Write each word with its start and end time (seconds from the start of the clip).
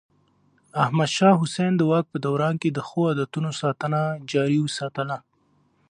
احمد 0.83 1.09
شاه 1.17 1.35
حسين 1.41 1.73
د 1.77 1.81
واک 1.91 2.05
په 2.13 2.17
دوران 2.25 2.55
کې 2.61 2.69
د 2.71 2.79
ښو 2.87 2.99
عادتونو 3.09 3.49
ساتنه 3.61 4.01
جاري 4.31 4.59
وساتله. 4.61 5.17